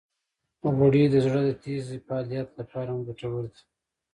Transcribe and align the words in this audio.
غوړې 0.75 1.03
د 1.09 1.15
زړه 1.25 1.41
د 1.47 1.51
تېزې 1.63 1.97
فعالیت 2.05 2.49
لپاره 2.59 2.89
هم 2.93 3.01
ګټورې 3.07 3.49
دي. 3.53 3.61